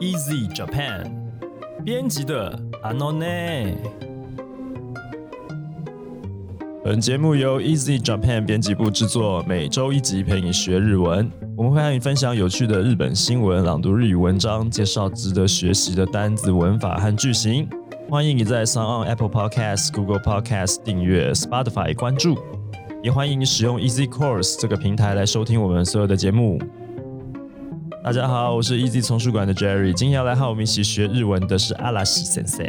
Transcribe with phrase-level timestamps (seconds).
[0.00, 1.10] Easy Japan
[1.84, 3.74] 编辑的 Anone。
[6.84, 11.28] 本节目由 Easy Japan 编辑部制作，每周一集陪你学日文。
[11.56, 17.68] 我们会和你分享有趣的日本新闻、朗读日语文章、介绍值得学习的单字、文法和句型。
[18.08, 22.38] 欢迎你在 s o n on Apple Podcast、Google Podcast 订阅，Spotify 关注，
[23.02, 26.60] 也欢迎你使用 Easy Course 这个平台来收听我们所有的节目。
[28.03, 32.65] 大家好，我是 Easy 丛书馆的 Jerry，今天要来和我们一起学日文的是阿拉西先生。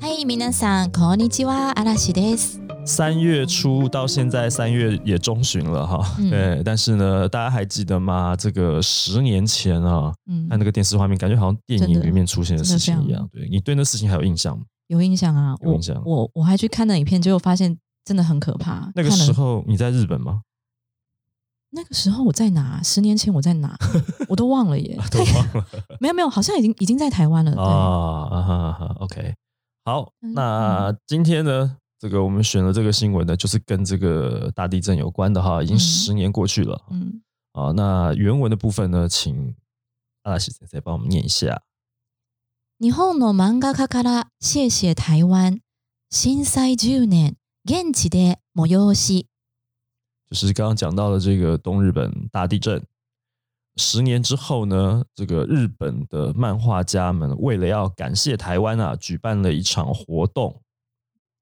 [0.00, 2.60] 嗨，皆さんこんにちは、阿拉西です。
[2.84, 6.06] 三月初到现在，三月也中旬了哈。
[6.30, 8.36] 对，但是呢，大家还记得吗？
[8.36, 10.12] 这个十年前啊，
[10.48, 13.28] 看那个电视画面，感觉好像电影里面出现的事情一样。
[13.32, 14.64] 对你对那事情还有印象吗？
[14.86, 16.00] 有印象啊，有印象。
[16.04, 18.92] 我我还去看那影片，结果发现真的很可怕。
[18.94, 20.42] 那个时候你在日本吗？
[21.70, 22.82] 那个时候我在哪？
[22.82, 23.76] 十年前我在哪？
[24.28, 25.66] 我都忘了耶，都忘 了。
[26.00, 27.52] 没有没有，好像已经已经在台湾了。
[27.60, 29.34] 啊啊哈 o k
[29.84, 35.62] 好，那今天呢，这个我们选了这个新闻呢，就是跟这个大地震有关的哈。
[35.62, 37.20] 已经十年过去了，嗯，
[37.52, 39.54] 啊，那原文的部分呢，请
[40.22, 41.62] 阿拉西先生帮我们念一下。
[42.78, 45.60] 日本の漫画家から谢谢台湾
[46.10, 49.26] 震災10年現地で催し。
[50.30, 52.82] 就是刚刚讲到的这个东日本大地震，
[53.76, 60.62] 十年之后呢，这个日本的漫画家们为了要感谢台湾啊，举办了一场活动。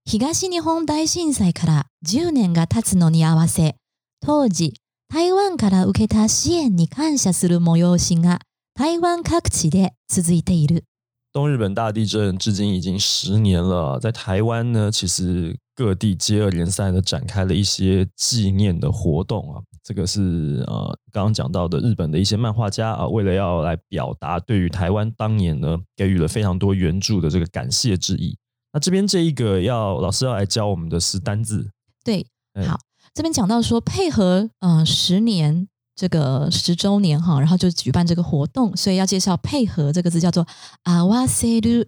[0.04, 3.76] 東日本大震災から10年が経つのに合わせ、
[4.20, 4.74] 当時
[5.08, 8.40] 台湾から受けた支援に感謝する催しが
[8.74, 10.84] 台湾各地で続いている。
[11.32, 19.63] 东日本大地震至今已经十年了，在台湾呢，其实 各地接二连三的展开了一些纪念的活动啊。
[19.81, 28.37] 这个是呃刚刚讲到的日本的一些漫画家啊，为了要来表达对于台湾当年呢给予了非常多援助的这个感谢之意。
[28.73, 31.71] 那这边这一个要老师要来教我们的是单字，
[32.03, 32.27] 对，
[32.67, 32.77] 好，
[33.13, 35.69] 这边讲到说配合呃十年。
[35.95, 40.47] 这个十周年哈，然后就举办这个活动，所以要介绍配合这个字叫做
[40.83, 41.83] 阿瓦塞鲁。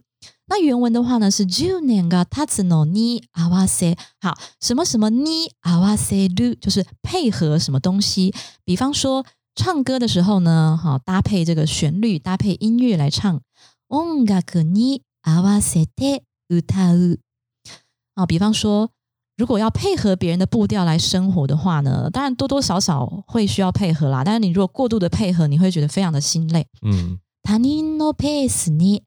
[0.50, 3.96] 那原文的话呢是 Junior ga tatsuno ni 阿瓦塞。
[4.20, 8.34] 好，什么什么 ni 阿瓦塞鲁，就是配合什么东西。
[8.64, 9.24] 比方说
[9.54, 13.40] 唱歌的时候呢，好搭配这个旋律，搭配音乐来唱。
[13.88, 16.60] 音楽に合わせて歌
[16.94, 17.18] う。
[18.14, 18.90] 啊，比方说。
[19.38, 24.24] 如果要配合别人的步调来生活的话呢，当然多多少少会需要配合啦。
[24.24, 26.66] 但是你如果过度的配合，你会觉得非常的心累。
[26.80, 29.02] 嗯，他人のペースに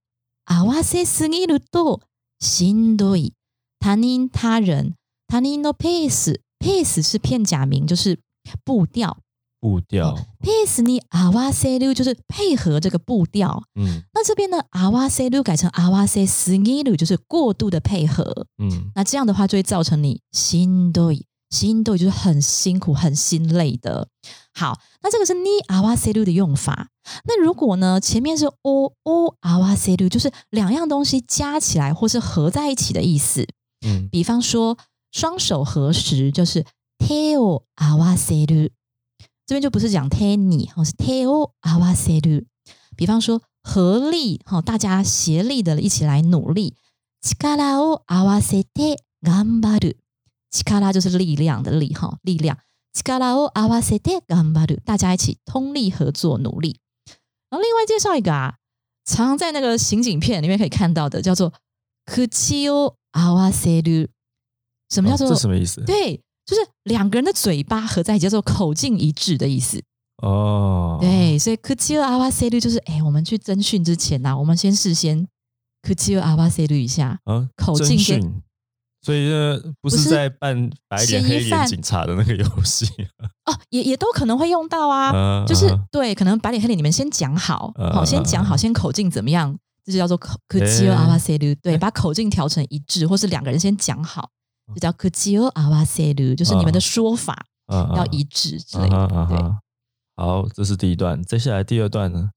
[0.45, 2.01] 合わせすぎると
[2.39, 3.33] しんどい。
[3.79, 4.95] 他人他人
[5.27, 8.19] 他人のペースペース是片假名，就是
[8.65, 9.17] 步调。
[9.61, 24.07] 步调，pace 你阿瓦塞鲁就是配合这个步调，嗯，那这边呢阿瓦塞鲁改成阿瓦塞斯尼鲁就是过度的配合，嗯，那这样的话就会造成你心对心对就是很辛苦很心累的。
[24.53, 26.87] 好，那这个是你阿瓦塞鲁的用法。
[27.24, 33.46] 那如果呢前面是 o o 阿瓦塞鲁，就是两样东西加起来或是合在一起的意思，
[33.86, 34.76] 嗯，比方说
[35.12, 36.64] 双手合十就是
[36.98, 38.70] teo 阿瓦塞鲁。
[39.46, 42.46] 这边就不是讲 teni 哈，是 teo awaseu。
[42.96, 46.74] 比方说合力哈，大家协力的一起来努力。
[47.22, 52.56] chikara o awasete gambaru，chikara 就是力量的力哈，力量。
[52.94, 56.78] chikara o awasete gambaru，大家一起通力合作努力。
[57.54, 58.56] 然后另外介绍一个啊，
[59.04, 61.52] 常在那个刑警片里面可以看到的，叫做
[62.06, 64.08] kuchio awaseu。
[64.90, 65.28] 什么叫做？
[65.28, 65.80] 这什么意思？
[65.84, 66.20] 对。
[66.44, 69.82] 就是两个人的嘴巴合在一起，叫做口径一致的意思。
[70.22, 75.26] 哦，对，所以 k u c h i o awa s e 就是，哎，我们去侦讯之前呐，我们先事先
[75.80, 78.42] k u c h i o awa s e 一下，啊，口径跟，
[79.03, 82.85] 所以呢，不是在扮白脸黑脸警察的那个游戏
[83.45, 94.29] 哦，也也都可能会用到啊，就是对，可能白脸黑脸你们先讲好，好，先讲好，先口径怎么样，这就叫做 k u c h i o awa s e 对，把口径调成一致，或是两个人先讲好。
[94.75, 97.43] 就叫 “kujiyo awaseu”，就是你们的说法
[97.95, 99.07] 要一致之类的。
[99.27, 99.37] 对，
[100.15, 101.23] 好，这是第一段。
[101.23, 102.29] 接下来第二段呢？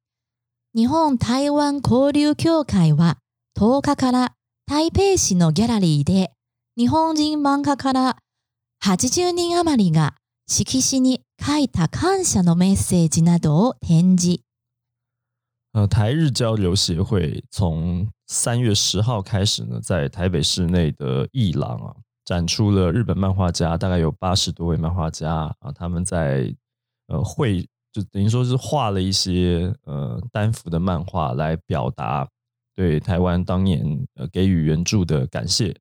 [0.73, 3.17] 日本台湾交流協会は
[3.55, 4.31] 10日から
[4.65, 6.31] 台北市のギャラリーで
[6.77, 8.17] 日本人漫画家から
[8.83, 10.15] 80人余りが
[10.47, 14.41] 色紙に書いた感謝のメッセージなどを展示。
[15.73, 21.97] 呃，台日交流协会从三月十号开始呢，在台北市内的艺廊啊。
[22.25, 26.55] 展出了日本漫画家，大概有八十多位漫画家啊，他们在
[27.09, 32.29] 呃绘 就等于说是画了一些呃单幅的漫画来表达
[32.77, 35.77] 对台湾当年呃给予援助的感谢。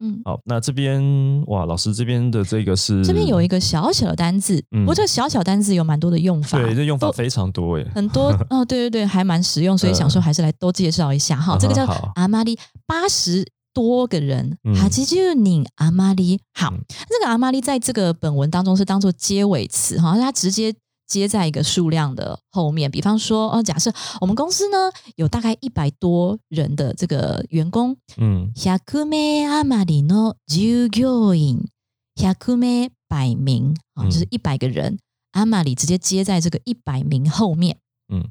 [0.00, 1.02] 嗯，好，那这边
[1.46, 11.56] 哇，老师这边的这个是这边有一个小小的单字，不过这个小小单字有蛮多的用法，对，这用法非常多诶，很多哦， 对对对，还蛮实用，所以想说还是来多介绍一下哈。
[11.58, 11.84] 这个叫
[12.14, 16.40] 阿玛丽，八十多个人，哈基就拧阿玛丽。
[16.54, 16.72] 好，
[17.08, 20.74] 这个阿玛丽在这个本文当中是当做结尾词哈，它直接。
[21.08, 23.90] 接在一个数量的后面，比方说，哦，假设
[24.20, 31.66] 我们公司呢有大概一百多人的这个员工，嗯，百名阿玛里诺従業員，
[32.14, 34.98] 百名百名啊，就是一百个人，
[35.32, 37.78] 阿玛里直接接在这个一百名后面，
[38.12, 38.28] 嗯，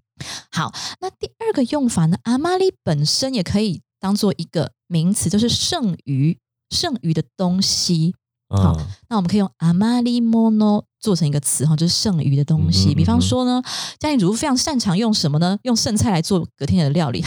[0.51, 0.71] 好，
[1.01, 6.38] 那第二个用法呢，阿玛里本身也可以当做一个名词，就是剩余
[6.69, 8.13] 剩余的东西。
[8.50, 8.77] 好，
[9.09, 12.94] 那我们可以用阿玛利莫诺做成一个词哈，就是剩余的东西。
[12.95, 13.61] 比方说呢，
[13.99, 15.57] 家庭主妇非常擅长用什么呢？
[15.63, 17.23] 用剩菜来做隔天的料理。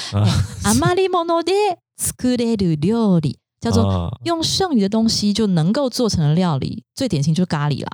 [0.64, 1.52] 阿玛利莫诺的
[1.96, 7.90] 斯库雷鲁料理叫做用剩余的东西就能够做成的料理，最典型就是咖喱了。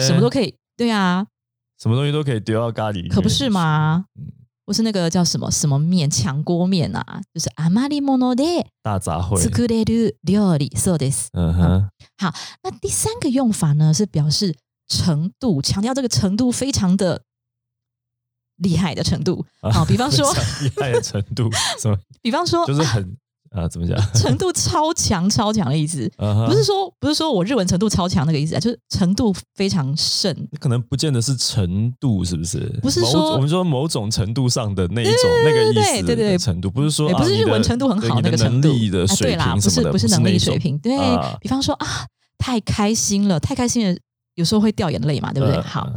[0.00, 1.26] 什么都可以，对啊，
[1.80, 4.06] 什么东西都可以丢到咖喱，可不是吗？
[4.65, 8.43] 不是那个叫什么什么面强锅面啊，就是阿玛利莫诺的
[8.83, 9.37] 大杂烩。
[9.37, 11.29] 作れる料理そうです。
[11.33, 11.89] 嗯哼。
[12.17, 12.33] 好，
[12.63, 14.55] 那第三个用法呢，是表示
[14.87, 17.23] 程度，强调这个程度非常的
[18.57, 19.45] 厉害的程度。
[19.61, 20.31] 好，比方说
[20.61, 21.49] 厉害的程度，
[21.79, 21.97] 什么？
[22.21, 23.17] 比方说就是很。
[23.53, 23.97] 啊，怎么讲？
[24.13, 30.47] 程度超强，超强的意思，不是说不是说我日文程度超强那个意思啊，就是程度非常甚。
[30.59, 32.59] 可能不见得是程度，是不是？
[32.79, 40.77] 不是说我们说某种程度上的那一种那个意思，对对程度，不是说不是日文程度很好那个程度的水平不是不是能力水平。
[40.77, 40.95] 对
[41.41, 42.05] 比方说啊，
[42.37, 43.97] 太开心了，太开心了，
[44.35, 45.59] 有时候会掉眼泪嘛，对不对？
[45.61, 45.91] 好，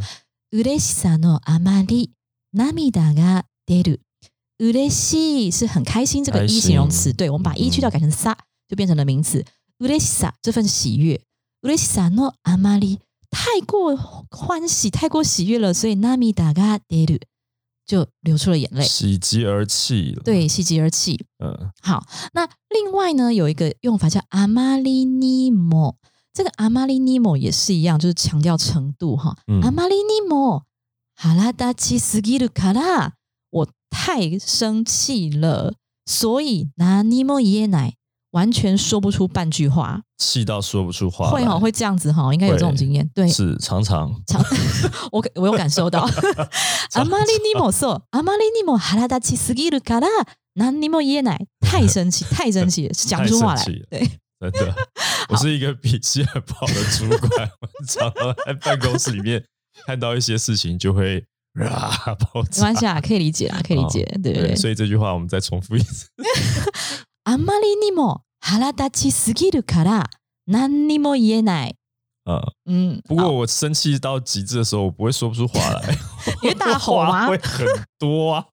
[0.51, 2.13] 嬉しさのあまり
[2.55, 4.01] 涙が出る。
[4.59, 8.37] うれしい是很开心，这个一形容词，对我们把一去掉改成さ，
[8.69, 9.45] 就变成了名词。
[9.81, 11.21] うれしさ这份喜悦，
[11.63, 13.01] うれしさのあまり
[13.31, 13.97] 太过
[14.31, 17.23] 欢喜，太过喜悦了，所以涙が出る
[17.85, 20.23] 就流出了眼泪，喜极而泣了。
[20.23, 21.19] 对，喜极而泣。
[21.39, 25.97] 嗯，好，那另外呢，有一个用法叫あまりにも，
[26.33, 29.37] 这个あまりにも也是一样，就是强調程度哈。
[29.63, 30.63] あまりにも
[31.17, 33.15] 腹立ちすぎるから。
[33.16, 33.16] 我
[33.90, 35.74] 太生气了，
[36.06, 37.96] 所以拿尼莫耶奶
[38.32, 41.30] 完全说不出半句话，气到说不出话。
[41.30, 43.10] 会哈，会这样子哈，应该有这种经验。
[43.14, 44.44] 对，是常常常，
[45.12, 46.02] 我我有感受到。
[46.94, 50.08] 阿玛利尼莫说，阿玛利尼莫哈拉达奇斯基鲁卡拉
[50.54, 53.66] 拿尼莫耶奶太生气， 太生气，讲不出话来。
[53.90, 54.10] 对，
[54.40, 54.76] 真的，
[55.30, 57.50] 我是一个脾气很不好的主管，
[57.88, 59.44] 常常在办公室里面
[59.86, 61.26] 看到一些事情就会。
[61.61, 64.57] 啊，没关系啊，可以理解啊，可以理解，对对对。
[64.57, 66.07] 所以这句话我们再重复一次。
[67.25, 70.11] あまりにも腹立ちすぎるから
[70.49, 71.77] 何にも言えない。
[72.67, 75.99] 嗯不过我生气到极致的时候，我不会说不出话来，
[76.43, 77.27] 因为大吼吗？
[77.27, 77.67] 会很
[77.99, 78.47] 多啊，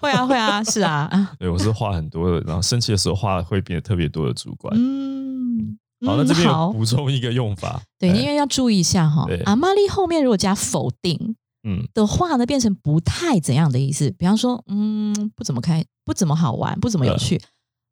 [0.00, 1.34] 会啊会啊，是啊。
[1.38, 4.72] 对，我是话很多的，然后生气的时候话会变得特别多的主管。
[4.76, 5.76] 嗯，
[6.06, 11.34] 好，那这边补充一个用法，对，因为要注意一下哈，阿玛丽后面如果加否定。
[11.69, 14.09] 嗯的话呢，变成不太怎样的意思。
[14.17, 17.39] 比方说，嗯，不怎么开，不怎么好玩，不怎么有趣。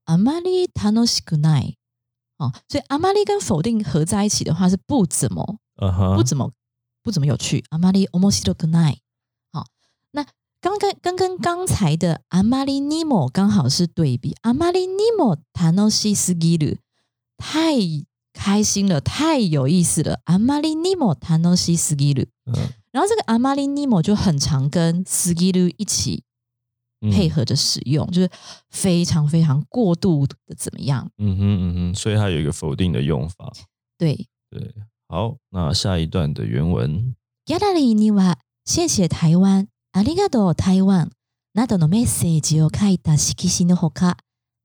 [0.06, 1.76] 阿玛丽塔诺西古奈，
[2.38, 5.60] 哦，所以阿玛丽跟否定合在一起的话是不怎么，
[6.16, 6.52] 不怎么，
[7.04, 7.64] 不怎么有趣。
[7.70, 8.56] 阿玛丽欧莫西多
[9.52, 9.66] 好，
[10.12, 10.26] 那
[10.60, 14.36] 刚跟跟跟刚才的阿玛丽尼莫刚好是对比。
[14.42, 16.78] 阿玛丽尼莫塔诺西斯基鲁，
[17.38, 17.76] 太
[18.34, 20.22] 开心了，太有意思了。
[20.26, 22.70] 阿玛丽尼莫塔诺西斯基鲁，嗯。
[22.97, 26.25] 然后这个阿玛尼尼莫就很常跟斯基鲁一起
[27.11, 28.31] 配合着使用，就是
[28.71, 31.11] 非常非常过度的怎么样？
[31.19, 33.53] 嗯哼嗯哼，所以它有一个否定的用法。
[33.99, 34.73] 对对，
[35.09, 37.15] 好，那下一段的原文。
[37.45, 41.11] ギャラリーには谢谢台湾、ありがとう台湾
[41.55, 44.17] などのメッセージを書いた色紙のほか、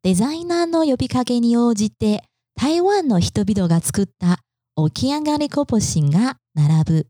[0.03, 2.23] デザイナーの呼びかけに応じて
[2.55, 4.37] 台湾の人々が作った
[4.91, 7.07] 起き上がりこぼしが並ぶ。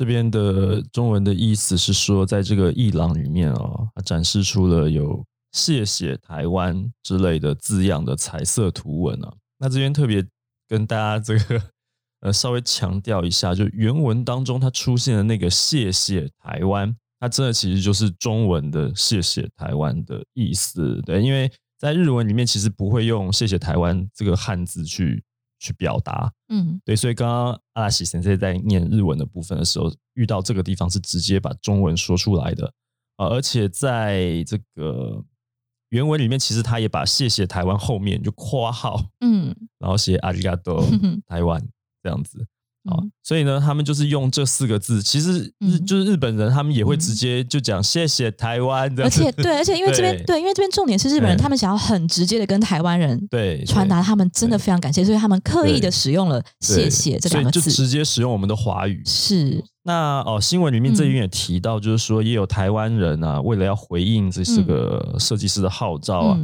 [0.00, 9.30] 这边的中文的意思是说，在这个艺廊里面哦，展示出了有“谢谢台湾”之类的字样的彩色图文啊。
[9.58, 10.26] 那这边特别
[10.66, 11.62] 跟大家这个
[12.20, 20.98] 呃稍微强调一下，就原文当中它出现的那个“谢谢台湾”，它真的其实就是中文的“谢谢台湾”的意思。
[21.02, 25.22] 对，因为在日文里面其实不会用“谢谢台湾”这个汉字去。
[25.60, 26.32] 去表达。
[26.48, 32.74] 嗯，对，所以刚刚阿拉西先生在念日文的部分的时候，遇到这个地方是直接把中文说出来的
[33.16, 35.22] 啊，而且在这个
[35.90, 40.84] 原文里面，其实他也把谢谢台湾后面就括号，嗯，然后写阿里嘎多
[41.26, 41.64] 台湾
[42.02, 42.46] 这样子。
[42.84, 45.02] 啊，所以呢，他们就是用这四个字。
[45.02, 49.04] 其实日就是日本人，他们也会直接就讲谢谢台湾的。
[49.04, 59.02] 而且对，而且因为这边对，因为这边重点是日本人，他们想要很直接的跟台湾人对传达他们真的非常感谢，所以他们刻意的使用了谢谢这两个字，就直接使用我们的华语。
[59.04, 59.62] 是。
[59.82, 66.38] 那哦，新闻里面这边也提到，就是说也有台湾人啊，为了要回应这四个设计师的号召啊，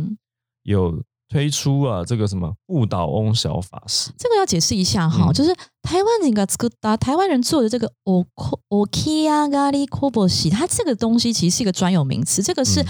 [0.64, 1.02] 有。
[1.28, 8.25] 推出啊，这个什么不倒翁小法师，这个要解释一下哈，就是台湾人个这个打台湾人做的这个 o
[8.68, 12.85] o k a g a r i koboshi，它这个东西其实是一个专有名词，这个是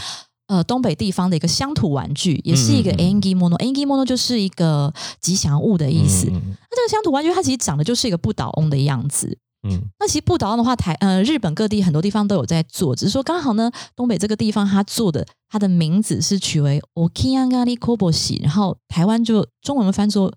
[0.49, 6.27] 呃东北地方的一个乡土玩具，也是一个 angi mono，angi mono 就是一个吉祥物的意思。
[6.27, 9.39] 那这个乡土玩具它其实长得就是一个不倒翁的样子。
[9.69, 20.33] 嗯，那其实不倒翁的话，台呃日本各地很多地方都有在做，只是说刚好呢，东北这个地方他做的，他的名字是取为 Okiyangari Koboshi，然后台湾就中文翻作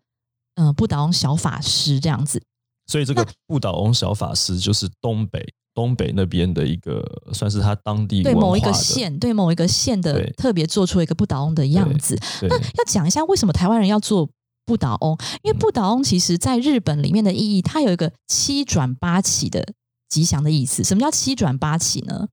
[0.55, 2.41] 嗯不倒翁小法师这样子。
[2.87, 5.45] 所以这个不倒翁小法师就是东北
[5.75, 12.17] 东北那边的一个，算是他当地对某一个县对某一个县的特别做出一个不倒翁的样子。
[12.41, 14.29] 那要讲一下为什么台湾人要做。
[14.69, 19.73] 不倒翁，因为不倒翁其实在日本里面的意义，它有一个七转八起的
[20.07, 20.83] 吉祥的意思。
[20.83, 22.27] 什么叫七转八起呢？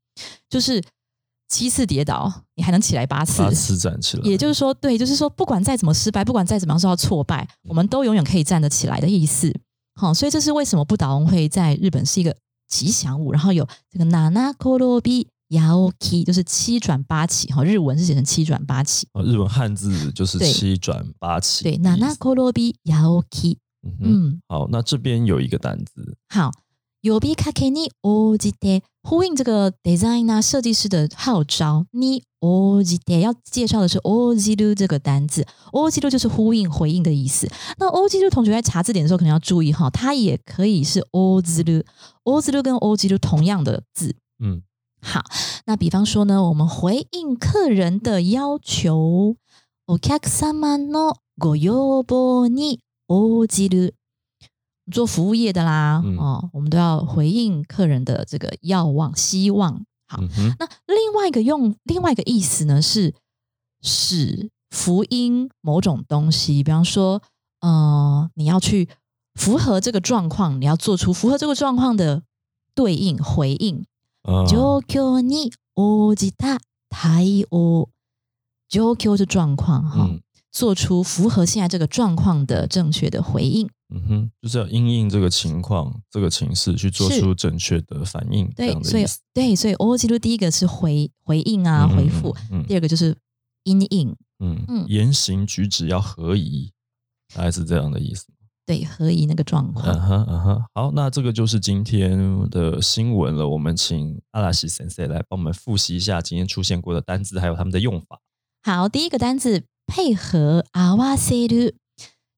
[0.50, 0.84] 就是
[1.48, 4.22] 七次跌倒，你还能起来八次，八次站起来。
[4.28, 9.50] 也就是说，对，就是说，不管再怎么失败，不管再怎么样受到挫败，我们都永远可以站得起来的意思。
[9.94, 12.36] 好，所以这是为什么不倒翁会在日本是一个
[12.68, 13.32] 吉祥物。
[13.32, 14.52] 然后有这个娜娜
[15.45, 15.45] 科罗比。
[15.51, 19.05] 幺 k 就是七转八起哈，日文是写成七转八起。
[19.11, 21.65] 哦，日文汉字就是七转八起。
[21.65, 23.57] 对，ナナコロビ幺 k
[23.99, 26.15] 嗯，好，那这边有一个单字。
[26.29, 26.53] 好，
[27.03, 31.85] 呼びかけに応じて呼应这个 design 啊设计师的号召。
[31.91, 37.49] 你応じて要介绍的是応じる这个单字，応じる就是呼应回应的意思。
[37.77, 41.83] 那応じる同学在查字典的时候可能要注意哈，它也可以是応じる，
[42.23, 44.15] 応じる跟応じる同样的字。
[44.39, 44.61] 嗯。
[45.05, 45.23] 好，
[45.65, 49.35] 那比方说呢，我们回应客人的要求，
[49.85, 53.93] お客様のご要望に応じる。
[54.91, 59.85] 做服务业的啦，哦，我们都要回应客人的这个要望、希望。
[60.07, 60.19] 好，
[60.59, 63.13] 那另外一个用另外一个意思呢，是
[63.81, 67.21] 使福音某种东西，比方说，
[67.61, 68.89] 呃，你要去
[69.35, 72.23] 符合这个状况，你要做出符合这个状况的
[72.75, 73.85] 对应回应。
[74.47, 77.89] 状況に応じた対応，
[78.69, 80.09] 状況是状况哈，
[80.51, 83.69] 做出符合现在这个状况的正确的回应。
[83.93, 88.49] 嗯哼，就是要因应这个情况、这个情势去做出正确的反应。
[88.55, 92.33] 对，所以对，所以応じる第一个是回回应啊，回复；
[92.67, 93.17] 第二个就是
[93.63, 94.15] 因应。
[94.39, 96.71] 嗯嗯，言行举止要合宜，
[97.35, 98.27] 大概是这样的意思。
[98.65, 99.85] 对，合宜那个状况。
[99.85, 103.49] 嗯哼，嗯哼，好，那这个就是今天的新闻了。
[103.49, 108.19] 我们请阿拉西先生来帮我们复习一下今天出现过的单字，还有他们的用法。
[108.63, 111.73] 好，第一个单字配合阿瓦塞鲁，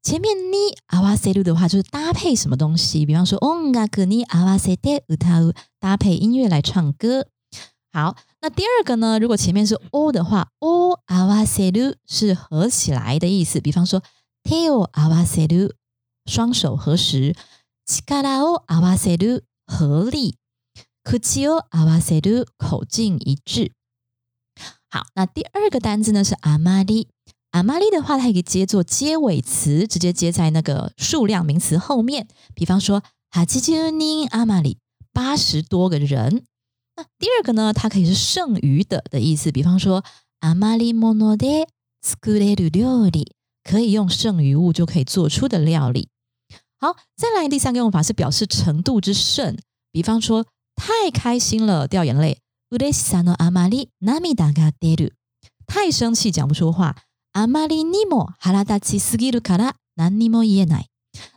[0.02, 7.28] 前面你阿瓦塞鲁的话就是搭配什么东西，比方说音楽に合わせて歌う，搭配音乐来唱歌。
[7.92, 9.20] 好，那第二个呢？
[9.20, 14.02] 如果前面是 o 的话，o 阿瓦塞鲁是合起来的意思，比方说
[14.46, 15.76] 手を合わせる。
[16.28, 17.36] 双手合十，
[17.86, 20.36] 力を合わせる合力，
[21.04, 23.72] 口を合わせる口径一致。
[24.90, 27.08] 好，那第二个单字呢是あまり。
[27.52, 32.28] あまり的话，它可以接作接尾词，直接接在那个数量名词后面。
[32.56, 33.94] 比方说，八十人
[34.30, 34.78] あまり，
[35.12, 36.46] 八十多个人。
[36.96, 39.52] 那第二个呢，它可以是剩余的的意思。
[39.52, 40.04] 比方说，
[40.40, 41.68] あまりもので
[42.02, 43.34] 作れる料理，
[43.64, 46.10] 可以用剩余物就可以做出的料理。
[46.80, 49.58] 好，再来第三个用法是表示程度之甚，
[49.92, 50.46] 比方说
[50.76, 52.40] 太开心了掉眼泪，
[55.66, 56.98] 太生气讲不出话，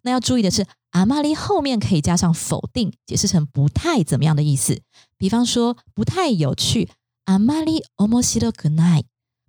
[0.02, 4.80] 那要注意的是，阿玛利后面可以加上否定，解释成不太怎么样的意思。
[5.18, 6.88] 比方说不太有趣，
[7.26, 9.04] 阿玛利おもしろくない，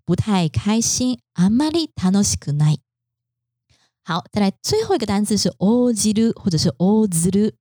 [0.05, 2.81] 不太开心，阿玛利楽しくない。
[4.03, 7.51] 好，再来最后一个单词是 o j i 或者是 o z u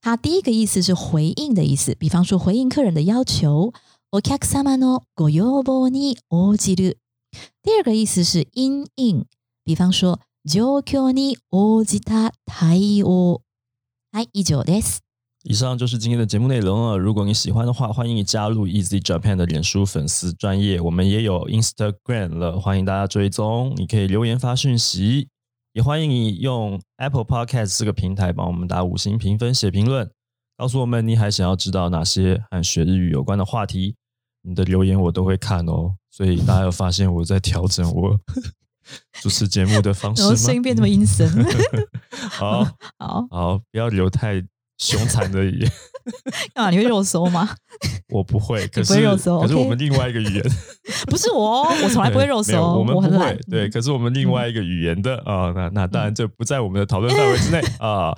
[0.00, 3.72] 它第一个意思是回应的意思，比方说回应客人的要求，
[4.10, 6.96] o k a k s a m a no goyobo ni o j i
[7.62, 9.24] 第二个意思是因应，
[9.64, 13.42] 比方说 状況に応じた対応。
[14.12, 14.98] はい以上です。
[15.44, 16.98] 以上就是今天的节目内容了。
[16.98, 23.72] 如果你喜欢的话，欢迎你加入 Easy Japan 的脸书粉丝专业，我们也有 Instagram 了，欢迎大家追踪。
[23.76, 25.28] 你可以留言发讯息，
[25.77, 30.09] 也欢迎你用 Apple Podcast 这个平台帮我们打五星评分、写评论，
[30.57, 33.95] 告诉我们你还想要知道哪些和学日语有关的话题。
[34.41, 35.93] 你的留言我都会看哦。
[36.09, 38.19] 所以大家有发现我在调整我
[39.21, 40.35] 主持节目的方式吗？
[40.35, 41.29] 声音变这么阴森。
[42.11, 42.63] 好
[42.97, 44.43] 好好，不要留太。
[44.79, 45.71] 凶残的语言，
[46.53, 46.69] 干嘛？
[46.71, 47.49] 你会肉搜吗？
[48.09, 50.43] 我不会，可是可是我们另外一个语言，
[51.07, 53.39] 不是我，我从来不会肉搜，我们不会。
[53.49, 58.13] 对，可是我们另外一个语言的啊，那那当然这不在我们的讨论范围之内啊。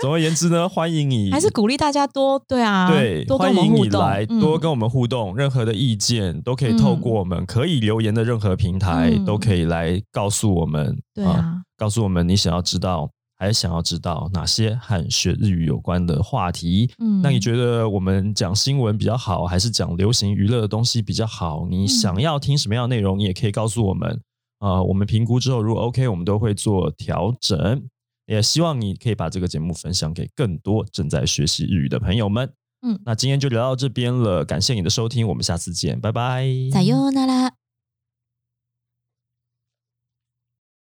[0.00, 13.10] 总而言之呢，欢迎你，还是鼓励大家多对啊，对，多欢迎你来多跟我们互动，任何的意见都可以透过我们可以留言的任何平台都可以来告诉我们，对啊，告诉我们你想要知道。
[13.44, 16.90] 还想要知道哪些和学日语有关的话题？
[16.98, 21.66] 嗯，那你觉得我们讲新闻比较好，还是讲流行娱乐的东西比较好？
[21.68, 24.20] 你想要听什么样的内容，你也可以告诉我们。
[24.60, 27.82] 啊，我们评估之后如果 OK，我们都会做调整。
[28.26, 32.50] 也希望你可以把这个节目分享给更多正在学习日语的朋友们。
[32.86, 36.46] 嗯，那今天就聊到这边了，感谢你的收听，我们下次见，拜拜。
[36.72, 36.96] 再见
[37.26, 37.63] 啦。